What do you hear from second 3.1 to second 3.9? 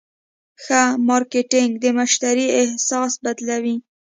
بدلوي.